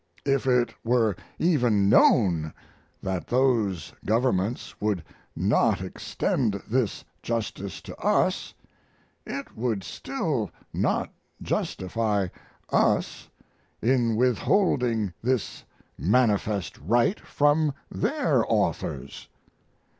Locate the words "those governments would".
3.27-5.03